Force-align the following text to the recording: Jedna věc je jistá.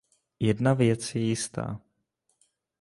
Jedna 0.39 0.73
věc 0.73 1.15
je 1.15 1.21
jistá. 1.21 1.79